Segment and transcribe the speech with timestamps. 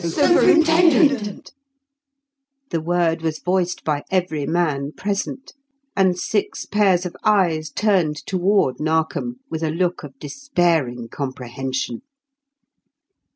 [0.03, 1.53] "Superintendent!"
[2.71, 5.53] The word was voiced by every man present,
[5.95, 12.01] and six pairs of eyes turned toward Narkom with a look of despairing comprehension.